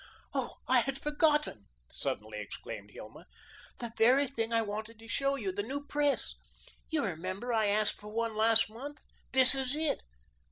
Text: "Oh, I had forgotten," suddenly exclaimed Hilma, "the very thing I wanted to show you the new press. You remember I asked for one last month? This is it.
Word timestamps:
"Oh, 0.33 0.55
I 0.67 0.79
had 0.79 0.97
forgotten," 0.99 1.67
suddenly 1.87 2.39
exclaimed 2.39 2.89
Hilma, 2.89 3.27
"the 3.77 3.93
very 3.95 4.25
thing 4.25 4.51
I 4.51 4.63
wanted 4.63 4.97
to 4.97 5.07
show 5.07 5.35
you 5.35 5.51
the 5.51 5.61
new 5.61 5.85
press. 5.85 6.33
You 6.89 7.05
remember 7.05 7.53
I 7.53 7.67
asked 7.67 7.97
for 8.01 8.07
one 8.11 8.35
last 8.35 8.67
month? 8.67 8.97
This 9.31 9.53
is 9.53 9.75
it. 9.75 10.01